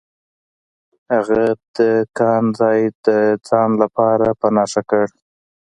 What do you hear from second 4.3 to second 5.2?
په نښه کړ.